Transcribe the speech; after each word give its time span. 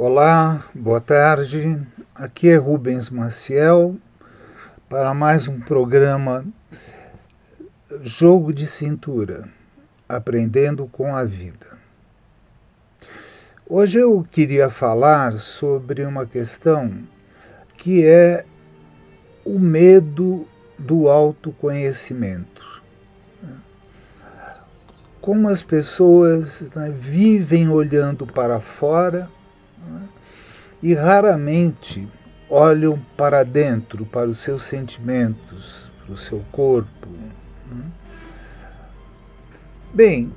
Olá, 0.00 0.64
boa 0.72 1.00
tarde. 1.00 1.76
Aqui 2.14 2.50
é 2.50 2.54
Rubens 2.54 3.10
Maciel 3.10 3.96
para 4.88 5.12
mais 5.12 5.48
um 5.48 5.58
programa 5.58 6.44
Jogo 8.02 8.52
de 8.52 8.68
Cintura 8.68 9.48
Aprendendo 10.08 10.86
com 10.86 11.16
a 11.16 11.24
Vida. 11.24 11.66
Hoje 13.68 13.98
eu 13.98 14.24
queria 14.30 14.70
falar 14.70 15.40
sobre 15.40 16.04
uma 16.04 16.24
questão 16.24 17.02
que 17.76 18.06
é 18.06 18.44
o 19.44 19.58
medo 19.58 20.46
do 20.78 21.08
autoconhecimento 21.08 22.84
como 25.20 25.48
as 25.48 25.60
pessoas 25.60 26.70
né, 26.74 26.88
vivem 26.88 27.68
olhando 27.68 28.24
para 28.24 28.60
fora 28.60 29.28
né, 29.88 30.02
e 30.82 30.94
raramente 30.94 32.08
olham 32.48 32.98
para 33.16 33.42
dentro, 33.44 34.06
para 34.06 34.28
os 34.28 34.38
seus 34.38 34.62
sentimentos, 34.62 35.90
para 36.04 36.12
o 36.12 36.16
seu 36.16 36.42
corpo. 36.50 37.08
Né. 37.70 37.84
Bem, 39.92 40.32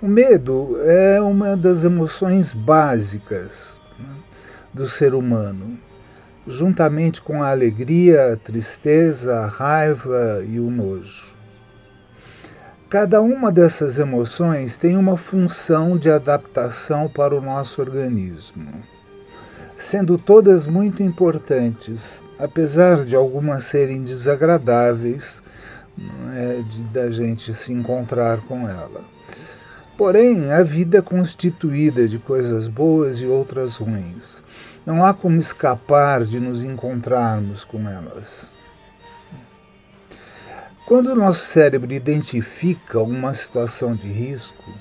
o 0.00 0.06
medo 0.06 0.78
é 0.82 1.20
uma 1.20 1.56
das 1.56 1.84
emoções 1.84 2.52
básicas 2.52 3.78
né, 3.98 4.14
do 4.72 4.88
ser 4.88 5.14
humano, 5.14 5.78
juntamente 6.46 7.20
com 7.20 7.42
a 7.42 7.50
alegria, 7.50 8.32
a 8.32 8.36
tristeza, 8.36 9.40
a 9.40 9.46
raiva 9.46 10.44
e 10.46 10.60
o 10.60 10.70
nojo. 10.70 11.35
Cada 12.88 13.20
uma 13.20 13.50
dessas 13.50 13.98
emoções 13.98 14.76
tem 14.76 14.96
uma 14.96 15.16
função 15.16 15.98
de 15.98 16.08
adaptação 16.08 17.08
para 17.08 17.34
o 17.34 17.40
nosso 17.40 17.80
organismo, 17.80 18.68
sendo 19.76 20.16
todas 20.16 20.66
muito 20.66 21.02
importantes, 21.02 22.22
apesar 22.38 23.04
de 23.04 23.16
algumas 23.16 23.64
serem 23.64 24.04
desagradáveis 24.04 25.42
é, 26.32 26.62
de, 26.62 26.82
da 26.84 27.10
gente 27.10 27.52
se 27.52 27.72
encontrar 27.72 28.42
com 28.42 28.68
ela. 28.68 29.00
Porém, 29.98 30.52
a 30.52 30.62
vida 30.62 30.98
é 30.98 31.02
constituída 31.02 32.06
de 32.06 32.20
coisas 32.20 32.68
boas 32.68 33.20
e 33.20 33.26
outras 33.26 33.74
ruins. 33.78 34.44
Não 34.86 35.04
há 35.04 35.12
como 35.12 35.40
escapar 35.40 36.24
de 36.24 36.38
nos 36.38 36.62
encontrarmos 36.62 37.64
com 37.64 37.88
elas. 37.88 38.55
Quando 40.86 41.08
o 41.08 41.16
nosso 41.16 41.44
cérebro 41.46 41.92
identifica 41.92 43.00
uma 43.02 43.34
situação 43.34 43.96
de 43.96 44.06
risco, 44.06 44.72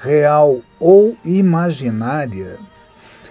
real 0.00 0.62
ou 0.78 1.14
imaginária, 1.22 2.56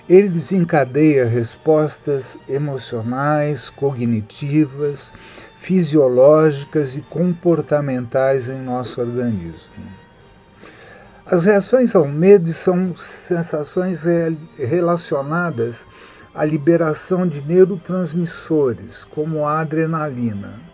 ele 0.08 0.30
desencadeia 0.30 1.26
respostas 1.26 2.38
emocionais, 2.48 3.72
cognitivas, 3.72 5.12
fisiológicas 5.60 6.96
e 6.96 7.02
comportamentais 7.02 8.48
em 8.48 8.62
nosso 8.62 9.02
organismo. 9.02 9.88
As 11.26 11.46
reações 11.46 11.96
ao 11.96 12.08
medo 12.08 12.54
são 12.54 12.96
sensações 12.96 14.04
relacionadas 14.56 15.84
à 16.36 16.46
liberação 16.46 17.28
de 17.28 17.42
neurotransmissores, 17.42 19.04
como 19.06 19.48
a 19.48 19.62
adrenalina 19.62 20.70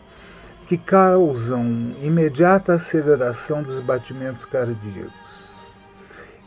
que 0.67 0.77
causam 0.77 1.93
imediata 2.01 2.73
aceleração 2.73 3.61
dos 3.61 3.79
batimentos 3.79 4.45
cardíacos 4.45 5.13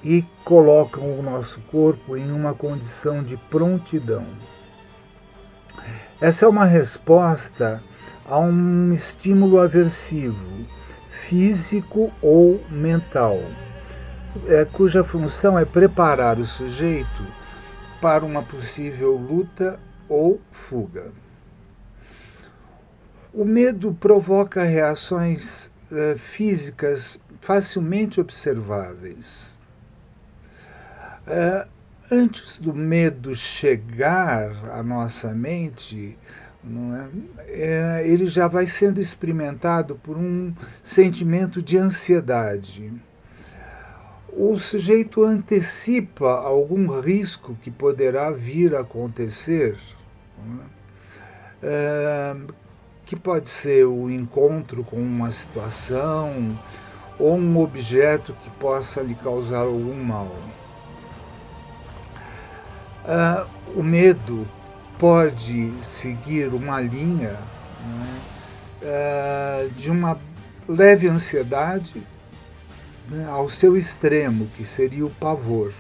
e 0.02 0.24
colocam 0.44 1.18
o 1.18 1.22
nosso 1.22 1.60
corpo 1.70 2.16
em 2.16 2.30
uma 2.30 2.54
condição 2.54 3.22
de 3.22 3.36
prontidão. 3.36 4.26
Essa 6.20 6.46
é 6.46 6.48
uma 6.48 6.64
resposta 6.64 7.82
a 8.26 8.38
um 8.38 8.92
estímulo 8.92 9.60
aversivo, 9.60 10.66
físico 11.28 12.12
ou 12.20 12.60
mental, 12.68 13.38
é, 14.46 14.64
cuja 14.64 15.04
função 15.04 15.58
é 15.58 15.64
preparar 15.64 16.38
o 16.38 16.44
sujeito 16.44 17.24
para 18.00 18.24
uma 18.24 18.42
possível 18.42 19.16
luta 19.16 19.78
ou 20.08 20.40
fuga. 20.50 21.12
O 23.32 23.44
medo 23.44 23.94
provoca 23.94 24.62
reações 24.62 25.66
uh, 25.90 26.18
físicas 26.18 27.20
facilmente 27.40 28.20
observáveis. 28.20 29.58
Uh, 31.26 31.68
antes 32.10 32.58
do 32.58 32.74
medo 32.74 33.34
chegar 33.34 34.50
à 34.70 34.82
nossa 34.82 35.34
mente, 35.34 36.16
é? 37.46 38.00
É, 38.00 38.02
ele 38.06 38.26
já 38.26 38.48
vai 38.48 38.66
sendo 38.66 39.00
experimentado 39.00 39.94
por 39.94 40.16
um 40.16 40.52
sentimento 40.82 41.62
de 41.62 41.78
ansiedade. 41.78 42.92
O 44.32 44.58
sujeito 44.58 45.24
antecipa 45.24 46.30
algum 46.30 47.00
risco 47.00 47.56
que 47.62 47.70
poderá 47.70 48.30
vir 48.30 48.74
a 48.74 48.80
acontecer. 48.80 49.78
É? 51.62 52.36
Que 53.08 53.16
pode 53.16 53.48
ser 53.48 53.86
o 53.86 54.10
encontro 54.10 54.84
com 54.84 54.96
uma 54.96 55.30
situação 55.30 56.58
ou 57.18 57.38
um 57.38 57.58
objeto 57.58 58.34
que 58.42 58.50
possa 58.50 59.00
lhe 59.00 59.14
causar 59.14 59.60
algum 59.60 59.94
mal. 60.04 60.30
Uh, 63.06 63.48
o 63.74 63.82
medo 63.82 64.46
pode 64.98 65.72
seguir 65.80 66.48
uma 66.48 66.82
linha 66.82 67.38
né, 67.80 68.20
uh, 68.82 69.70
de 69.70 69.90
uma 69.90 70.18
leve 70.68 71.08
ansiedade 71.08 72.02
né, 73.08 73.26
ao 73.30 73.48
seu 73.48 73.74
extremo, 73.74 74.46
que 74.54 74.64
seria 74.64 75.06
o 75.06 75.10
pavor. 75.10 75.72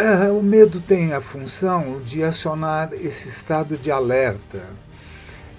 É, 0.00 0.30
o 0.30 0.42
medo 0.42 0.80
tem 0.80 1.12
a 1.12 1.20
função 1.20 2.00
de 2.00 2.24
acionar 2.24 2.90
esse 2.94 3.28
estado 3.28 3.76
de 3.76 3.90
alerta, 3.90 4.62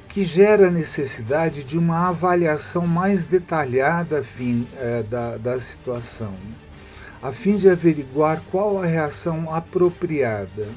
que 0.10 0.24
gera 0.24 0.68
a 0.68 0.72
necessidade 0.72 1.64
de 1.64 1.78
uma 1.78 2.10
avaliação 2.10 2.88
mais 2.88 3.24
detalhada 3.24 4.24
fim, 4.24 4.68
é, 4.80 5.04
da, 5.04 5.38
da 5.38 5.60
situação, 5.60 6.34
a 7.22 7.32
fim 7.32 7.56
de 7.56 7.70
averiguar 7.70 8.42
qual 8.50 8.82
a 8.82 8.86
reação 8.88 9.54
apropriada, 9.54 10.68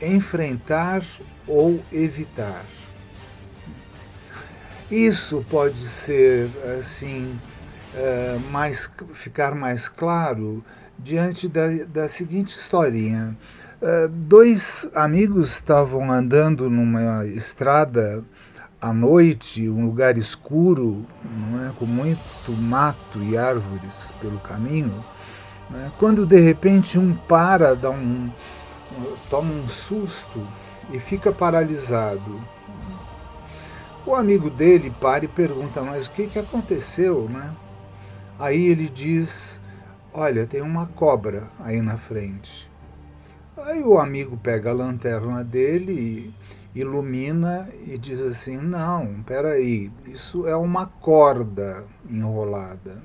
enfrentar 0.00 1.04
ou 1.46 1.78
evitar. 1.92 2.64
Isso 4.90 5.44
pode 5.50 5.86
ser 5.88 6.48
assim 6.80 7.38
é, 7.96 8.38
mais 8.50 8.90
ficar 9.14 9.54
mais 9.54 9.88
claro 9.88 10.64
diante 10.98 11.48
da, 11.48 11.68
da 11.92 12.08
seguinte 12.08 12.56
historinha. 12.56 13.36
Uh, 13.82 14.08
dois 14.08 14.88
amigos 14.94 15.50
estavam 15.50 16.10
andando 16.10 16.70
numa 16.70 17.26
estrada 17.26 18.24
à 18.80 18.92
noite, 18.92 19.68
um 19.68 19.86
lugar 19.86 20.16
escuro, 20.16 21.04
não 21.24 21.66
é, 21.66 21.72
com 21.78 21.84
muito 21.84 22.52
mato 22.62 23.22
e 23.22 23.36
árvores 23.36 23.94
pelo 24.20 24.38
caminho, 24.38 25.04
é, 25.74 25.90
quando 25.98 26.24
de 26.24 26.38
repente 26.38 26.98
um 26.98 27.14
para, 27.14 27.74
dá 27.74 27.90
um, 27.90 28.30
toma 29.28 29.52
um 29.52 29.68
susto 29.68 30.46
e 30.92 30.98
fica 30.98 31.32
paralisado. 31.32 32.40
O 34.06 34.14
amigo 34.14 34.50
dele 34.50 34.94
para 35.00 35.24
e 35.24 35.28
pergunta, 35.28 35.80
mas 35.80 36.06
o 36.06 36.10
que, 36.10 36.26
que 36.26 36.38
aconteceu? 36.38 37.28
Né? 37.30 37.50
Aí 38.38 38.66
ele 38.66 38.88
diz, 38.88 39.62
Olha, 40.12 40.46
tem 40.46 40.62
uma 40.62 40.86
cobra 40.86 41.48
aí 41.58 41.80
na 41.80 41.96
frente. 41.96 42.70
Aí 43.56 43.82
o 43.82 43.98
amigo 43.98 44.36
pega 44.36 44.70
a 44.70 44.74
lanterna 44.74 45.42
dele 45.42 46.32
e 46.74 46.80
ilumina 46.80 47.68
e 47.86 47.96
diz 47.98 48.20
assim: 48.20 48.56
Não, 48.56 49.22
peraí, 49.24 49.90
isso 50.06 50.46
é 50.46 50.56
uma 50.56 50.86
corda 50.86 51.84
enrolada. 52.08 53.02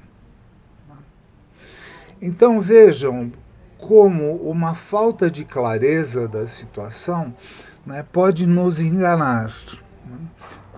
Então 2.22 2.60
vejam 2.60 3.32
como 3.78 4.36
uma 4.36 4.76
falta 4.76 5.32
de 5.32 5.46
clareza 5.46 6.28
da 6.28 6.46
situação 6.46 7.34
né, 7.86 8.06
pode 8.12 8.46
nos 8.46 8.80
enganar. 8.80 9.54
Né? 10.06 10.18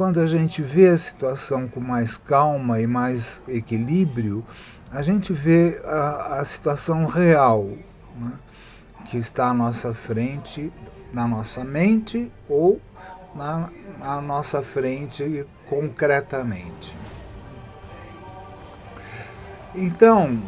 Quando 0.01 0.19
a 0.19 0.25
gente 0.25 0.63
vê 0.63 0.87
a 0.87 0.97
situação 0.97 1.67
com 1.67 1.79
mais 1.79 2.17
calma 2.17 2.79
e 2.79 2.87
mais 2.87 3.43
equilíbrio, 3.47 4.43
a 4.91 5.03
gente 5.03 5.31
vê 5.31 5.79
a, 5.85 6.39
a 6.39 6.43
situação 6.43 7.05
real 7.05 7.69
né, 8.15 8.31
que 9.05 9.17
está 9.19 9.49
à 9.49 9.53
nossa 9.53 9.93
frente, 9.93 10.73
na 11.13 11.27
nossa 11.27 11.63
mente 11.63 12.31
ou 12.49 12.81
na, 13.35 13.69
na 13.99 14.19
nossa 14.19 14.63
frente 14.63 15.45
concretamente. 15.69 16.95
Então, 19.75 20.41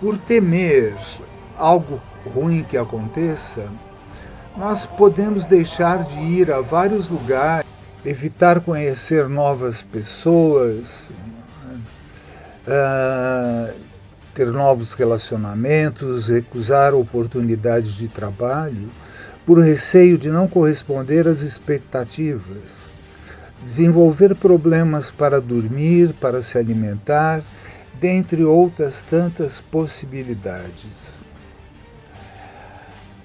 por 0.00 0.16
temer 0.16 0.96
algo 1.58 2.00
ruim 2.34 2.64
que 2.64 2.78
aconteça, 2.78 3.68
nós 4.56 4.86
podemos 4.86 5.44
deixar 5.44 6.04
de 6.04 6.18
ir 6.18 6.50
a 6.50 6.60
vários 6.60 7.08
lugares, 7.08 7.63
evitar 8.04 8.60
conhecer 8.60 9.28
novas 9.28 9.82
pessoas, 9.82 11.10
uh, 12.66 13.74
ter 14.34 14.46
novos 14.48 14.92
relacionamentos, 14.94 16.28
recusar 16.28 16.94
oportunidades 16.94 17.94
de 17.94 18.08
trabalho 18.08 18.90
por 19.46 19.58
receio 19.58 20.18
de 20.18 20.28
não 20.28 20.48
corresponder 20.48 21.28
às 21.28 21.40
expectativas, 21.42 22.84
desenvolver 23.62 24.34
problemas 24.34 25.10
para 25.10 25.40
dormir, 25.40 26.12
para 26.20 26.42
se 26.42 26.58
alimentar, 26.58 27.42
dentre 28.00 28.44
outras 28.44 29.02
tantas 29.08 29.60
possibilidades. 29.60 31.24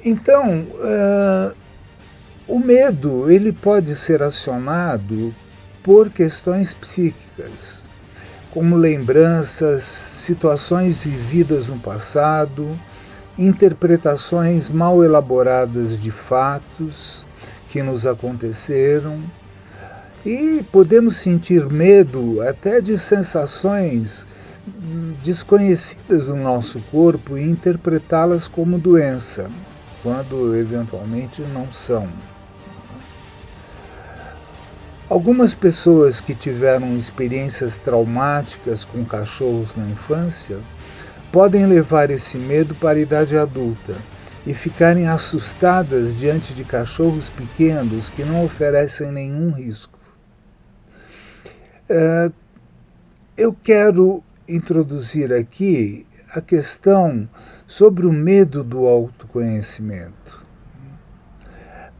Então, 0.04 0.62
uh, 0.62 1.54
o 2.50 2.57
medo 2.60 3.30
ele 3.31 3.51
pode 3.51 3.96
ser 3.96 4.24
acionado 4.24 5.31
por 5.84 6.10
questões 6.10 6.74
psíquicas, 6.74 7.84
como 8.51 8.75
lembranças, 8.75 9.84
situações 9.84 11.04
vividas 11.04 11.68
no 11.68 11.78
passado, 11.78 12.68
interpretações 13.38 14.68
mal 14.68 15.04
elaboradas 15.04 16.01
de 16.01 16.10
fatos 16.10 17.24
que 17.69 17.84
nos 17.84 18.07
aconteceram 18.07 19.19
e 20.25 20.66
podemos 20.72 21.18
sentir 21.18 21.69
medo 21.69 22.42
até 22.42 22.81
de 22.81 22.98
sensações 22.98 24.25
desconhecidas 25.24 26.28
no 26.28 26.36
nosso 26.36 26.80
corpo 26.92 27.38
e 27.38 27.44
interpretá-las 27.44 28.48
como 28.48 28.80
doença, 28.80 29.50
quando 30.01 30.56
eventualmente 30.56 31.44
não 31.44 31.68
são. 31.72 32.07
Algumas 35.10 35.56
pessoas 35.56 36.22
que 36.22 36.36
tiveram 36.36 36.96
experiências 36.96 37.76
traumáticas 37.78 38.86
com 38.86 39.04
cachorros 39.04 39.76
na 39.76 39.84
infância 39.88 40.60
podem 41.32 41.66
levar 41.66 42.12
esse 42.12 42.38
medo 42.38 42.76
para 42.76 43.00
a 43.00 43.02
idade 43.02 43.36
adulta 43.36 43.96
e 44.46 44.54
ficarem 44.54 45.08
assustadas 45.08 46.16
diante 46.16 46.54
de 46.54 46.64
cachorros 46.64 47.28
pequenos 47.28 48.08
que 48.10 48.24
não 48.24 48.46
oferecem 48.46 49.12
nenhum 49.12 49.50
risco. 49.50 49.98
É, 51.90 52.32
eu 53.36 53.52
quero 53.52 54.24
introduzir 54.48 55.34
aqui 55.34 56.06
a 56.32 56.40
questão 56.40 57.28
sobre 57.66 58.06
o 58.06 58.14
medo 58.14 58.64
do 58.64 58.86
autoconhecimento. 58.86 60.49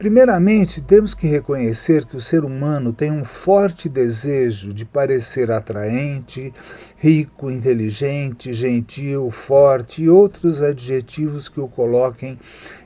Primeiramente, 0.00 0.80
temos 0.80 1.12
que 1.12 1.26
reconhecer 1.26 2.06
que 2.06 2.16
o 2.16 2.22
ser 2.22 2.42
humano 2.42 2.90
tem 2.90 3.12
um 3.12 3.22
forte 3.22 3.86
desejo 3.86 4.72
de 4.72 4.82
parecer 4.82 5.50
atraente, 5.50 6.54
rico, 6.96 7.50
inteligente, 7.50 8.50
gentil, 8.54 9.30
forte 9.30 10.04
e 10.04 10.08
outros 10.08 10.62
adjetivos 10.62 11.50
que 11.50 11.60
o 11.60 11.68
coloquem 11.68 12.38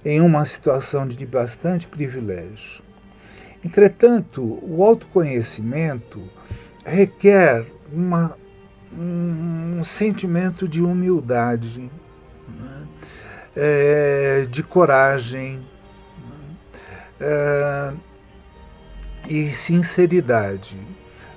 em 0.04 0.20
uma 0.20 0.44
situação 0.44 1.06
de 1.06 1.24
bastante 1.24 1.86
privilégio. 1.86 2.82
Entretanto, 3.64 4.42
o 4.60 4.82
autoconhecimento 4.82 6.20
requer 6.84 7.64
uma, 7.92 8.36
um, 8.92 9.84
sentimento 9.84 10.66
de 10.66 10.82
humildade, 10.82 11.88
né? 12.48 12.88
é, 13.54 14.48
de 14.50 14.64
coragem, 14.64 15.62
uh, 17.24 17.96
e 19.28 19.50
sinceridade, 19.52 20.76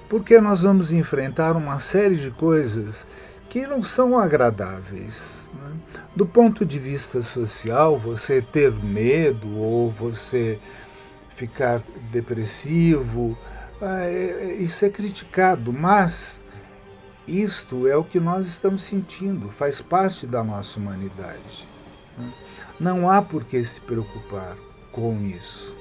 porque 0.10 0.40
nós 0.40 0.62
vamos 0.62 0.92
enfrentar 0.92 1.56
uma 1.56 1.80
série 1.80 2.18
de 2.18 2.32
coisas 2.32 3.08
que 3.50 3.66
não 3.66 3.82
são 3.82 4.20
agradáveis. 4.20 5.42
Né? 5.54 5.72
Do 6.16 6.26
ponto 6.26 6.66
de 6.66 6.78
vista 6.78 7.22
social, 7.22 7.98
você 7.98 8.42
ter 8.42 8.72
medo 8.72 9.58
ou 9.58 9.90
você 9.90 10.60
ficar 11.36 11.82
depressivo, 12.12 13.38
uh, 13.82 14.62
isso 14.62 14.84
é 14.84 14.90
criticado, 14.90 15.72
mas 15.72 16.42
isto 17.28 17.88
é 17.88 17.96
o 17.96 18.04
que 18.04 18.20
nós 18.20 18.48
estamos 18.48 18.84
sentindo, 18.84 19.50
faz 19.50 19.82
parte 19.82 20.26
da 20.26 20.44
nossa 20.44 20.80
humanidade. 20.80 21.68
Né? 22.18 22.32
Não 22.80 23.10
há 23.10 23.22
por 23.22 23.44
que 23.44 23.64
se 23.64 23.82
preocupar 23.82 24.56
com 24.98 25.22
isso. 25.22 25.72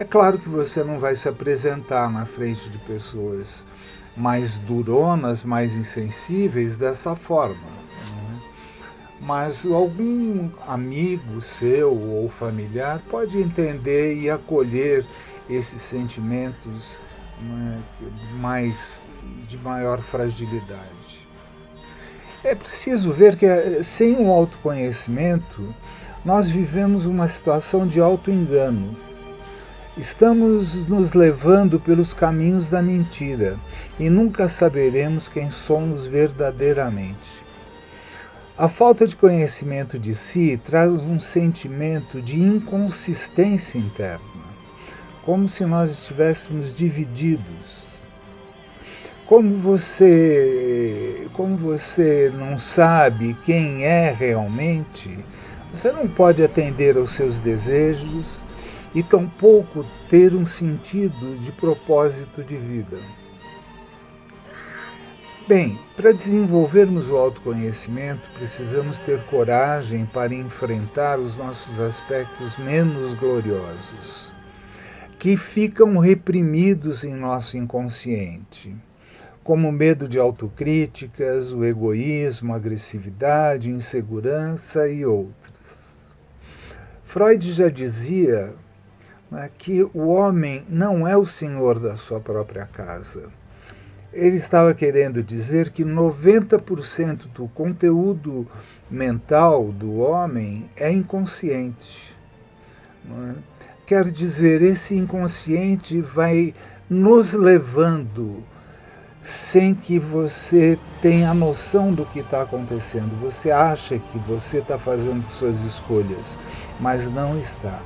É 0.00 0.04
claro 0.04 0.36
que 0.36 0.48
você 0.48 0.82
não 0.82 0.98
vai 0.98 1.14
se 1.14 1.28
apresentar 1.28 2.10
na 2.10 2.26
frente 2.26 2.68
de 2.68 2.78
pessoas 2.78 3.64
mais 4.16 4.56
duronas, 4.56 5.44
mais 5.44 5.74
insensíveis 5.74 6.76
dessa 6.76 7.14
forma. 7.14 7.54
Né? 7.54 8.40
Mas 9.20 9.64
algum 9.64 10.50
amigo 10.66 11.40
seu 11.40 11.92
ou 11.92 12.28
familiar 12.30 13.00
pode 13.08 13.38
entender 13.38 14.16
e 14.16 14.28
acolher 14.28 15.06
esses 15.48 15.80
sentimentos 15.80 16.98
né, 17.40 17.80
mais 18.40 19.00
de 19.46 19.56
maior 19.56 20.00
fragilidade. 20.00 21.28
É 22.42 22.54
preciso 22.54 23.12
ver 23.12 23.36
que 23.36 23.46
eh, 23.46 23.82
sem 23.82 24.16
o 24.16 24.32
autoconhecimento 24.32 25.74
nós 26.24 26.50
vivemos 26.50 27.06
uma 27.06 27.28
situação 27.28 27.86
de 27.86 27.98
auto-engano. 27.98 28.94
Estamos 29.96 30.86
nos 30.86 31.12
levando 31.14 31.80
pelos 31.80 32.12
caminhos 32.12 32.68
da 32.68 32.82
mentira 32.82 33.56
e 33.98 34.10
nunca 34.10 34.48
saberemos 34.48 35.28
quem 35.28 35.50
somos 35.50 36.06
verdadeiramente. 36.06 37.40
A 38.56 38.68
falta 38.68 39.06
de 39.06 39.16
conhecimento 39.16 39.98
de 39.98 40.14
si 40.14 40.60
traz 40.66 40.92
um 40.92 41.18
sentimento 41.18 42.20
de 42.20 42.38
inconsistência 42.38 43.78
interna, 43.78 44.20
como 45.24 45.48
se 45.48 45.64
nós 45.64 45.90
estivéssemos 45.90 46.74
divididos. 46.74 47.88
Como 49.26 49.56
você, 49.58 51.28
como 51.32 51.56
você 51.56 52.32
não 52.36 52.58
sabe 52.58 53.36
quem 53.44 53.84
é 53.84 54.10
realmente, 54.10 55.16
você 55.72 55.92
não 55.92 56.08
pode 56.08 56.42
atender 56.42 56.96
aos 56.96 57.12
seus 57.12 57.38
desejos 57.38 58.40
e 58.94 59.02
tampouco 59.02 59.84
ter 60.08 60.34
um 60.34 60.44
sentido 60.44 61.36
de 61.42 61.52
propósito 61.52 62.42
de 62.42 62.56
vida. 62.56 62.98
Bem, 65.46 65.78
para 65.96 66.12
desenvolvermos 66.12 67.08
o 67.08 67.16
autoconhecimento, 67.16 68.22
precisamos 68.34 68.98
ter 68.98 69.20
coragem 69.24 70.06
para 70.06 70.32
enfrentar 70.32 71.18
os 71.18 71.36
nossos 71.36 71.80
aspectos 71.80 72.56
menos 72.56 73.14
gloriosos, 73.14 74.32
que 75.18 75.36
ficam 75.36 75.98
reprimidos 75.98 77.02
em 77.02 77.14
nosso 77.14 77.56
inconsciente, 77.56 78.76
como 79.42 79.68
o 79.68 79.72
medo 79.72 80.06
de 80.06 80.18
autocríticas, 80.20 81.50
o 81.50 81.64
egoísmo, 81.64 82.52
a 82.52 82.56
agressividade, 82.56 83.70
insegurança 83.70 84.86
e 84.88 85.04
outros. 85.04 85.59
Freud 87.12 87.52
já 87.52 87.68
dizia 87.68 88.52
né, 89.28 89.50
que 89.58 89.82
o 89.82 90.06
homem 90.06 90.64
não 90.68 91.08
é 91.08 91.16
o 91.16 91.26
senhor 91.26 91.80
da 91.80 91.96
sua 91.96 92.20
própria 92.20 92.66
casa. 92.66 93.24
Ele 94.12 94.36
estava 94.36 94.72
querendo 94.74 95.20
dizer 95.20 95.70
que 95.70 95.84
90% 95.84 97.26
do 97.34 97.48
conteúdo 97.48 98.46
mental 98.88 99.72
do 99.72 99.98
homem 99.98 100.70
é 100.76 100.90
inconsciente. 100.92 102.14
É? 103.04 103.34
Quer 103.86 104.08
dizer, 104.12 104.62
esse 104.62 104.94
inconsciente 104.94 106.00
vai 106.00 106.54
nos 106.88 107.32
levando 107.32 108.44
sem 109.22 109.74
que 109.74 109.98
você 109.98 110.78
tenha 111.02 111.32
noção 111.34 111.92
do 111.92 112.04
que 112.06 112.20
está 112.20 112.42
acontecendo. 112.42 113.20
Você 113.20 113.50
acha 113.50 113.98
que 113.98 114.18
você 114.18 114.58
está 114.58 114.78
fazendo 114.78 115.24
suas 115.34 115.60
escolhas, 115.64 116.38
mas 116.78 117.08
não 117.10 117.38
está. 117.38 117.80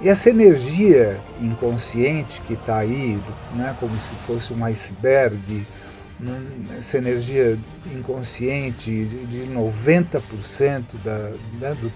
E 0.00 0.08
essa 0.08 0.30
energia 0.30 1.20
inconsciente 1.40 2.40
que 2.46 2.54
está 2.54 2.78
aí, 2.78 3.18
né, 3.54 3.74
como 3.80 3.94
se 3.96 4.14
fosse 4.26 4.52
um 4.52 4.64
iceberg, 4.64 5.66
né, 6.20 6.40
essa 6.78 6.98
energia 6.98 7.58
inconsciente 7.92 9.04
de 9.04 9.48
90% 9.52 10.82
da, 11.04 11.32
né, 11.60 11.76
do, 11.80 11.92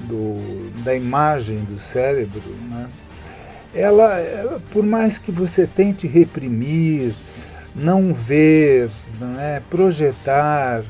do, 0.00 0.82
da 0.82 0.94
imagem 0.94 1.58
do 1.60 1.78
cérebro, 1.78 2.42
né, 2.68 2.88
ela, 3.76 4.60
por 4.72 4.84
mais 4.84 5.18
que 5.18 5.30
você 5.30 5.66
tente 5.66 6.06
reprimir, 6.06 7.14
não 7.74 8.14
ver, 8.14 8.90
não 9.20 9.38
é, 9.38 9.60
projetar, 9.68 10.82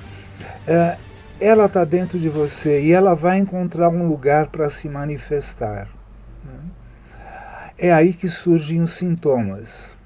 é, 0.67 0.97
ela 1.41 1.67
está 1.67 1.85
dentro 1.85 2.19
de 2.19 2.29
você 2.29 2.81
e 2.81 2.93
ela 2.93 3.15
vai 3.15 3.39
encontrar 3.39 3.89
um 3.89 4.07
lugar 4.07 4.47
para 4.47 4.71
se 4.71 4.89
manifestar. 4.89 5.89
Né? 6.45 6.61
É 7.77 7.93
aí 7.93 8.13
que 8.13 8.29
surgem 8.29 8.81
os 8.81 8.95
sintomas. 8.95 9.97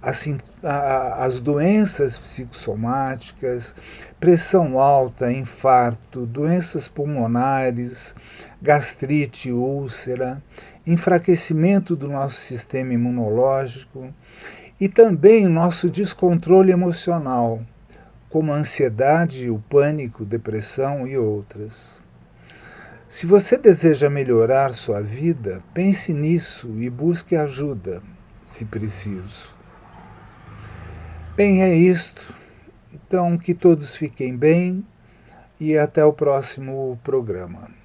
Assim, 0.00 0.36
as 0.62 1.40
doenças 1.40 2.18
psicossomáticas, 2.18 3.74
pressão 4.20 4.78
alta, 4.78 5.32
infarto, 5.32 6.26
doenças 6.26 6.86
pulmonares, 6.86 8.14
gastrite, 8.60 9.50
úlcera, 9.50 10.42
enfraquecimento 10.86 11.96
do 11.96 12.08
nosso 12.08 12.36
sistema 12.36 12.92
imunológico 12.92 14.12
e 14.80 14.88
também 14.88 15.46
nosso 15.46 15.88
descontrole 15.88 16.72
emocional, 16.72 17.62
como 18.28 18.52
a 18.52 18.56
ansiedade, 18.56 19.48
o 19.48 19.58
pânico, 19.58 20.24
depressão 20.24 21.06
e 21.06 21.16
outras. 21.16 22.02
Se 23.08 23.26
você 23.26 23.56
deseja 23.56 24.10
melhorar 24.10 24.74
sua 24.74 25.00
vida, 25.00 25.62
pense 25.72 26.12
nisso 26.12 26.68
e 26.80 26.90
busque 26.90 27.36
ajuda, 27.36 28.02
se 28.44 28.64
preciso. 28.64 29.54
Bem, 31.36 31.62
é 31.62 31.74
isto. 31.74 32.34
Então, 32.92 33.38
que 33.38 33.54
todos 33.54 33.94
fiquem 33.94 34.36
bem 34.36 34.84
e 35.60 35.78
até 35.78 36.04
o 36.04 36.12
próximo 36.12 36.98
programa. 37.04 37.83